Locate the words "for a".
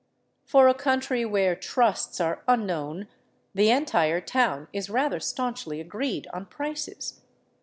0.45-0.73